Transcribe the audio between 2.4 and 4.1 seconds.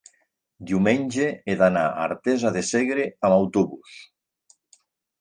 de Segre amb autobús.